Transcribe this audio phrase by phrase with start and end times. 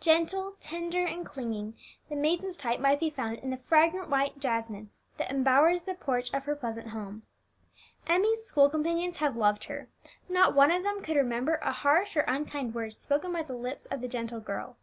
[0.00, 1.76] Gentle, tender, and clinging,
[2.08, 6.32] the maiden's type might be found in the fragrant white jasmine that embowers the porch
[6.32, 7.22] of her pleasant home.
[8.06, 9.90] Emmie's school companions have loved her;
[10.26, 13.84] not one of them could remember a harsh or unkind word spoken by the lips
[13.84, 14.78] of the gentle girl.